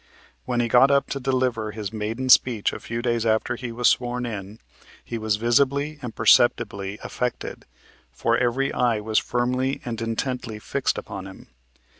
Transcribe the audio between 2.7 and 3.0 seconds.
a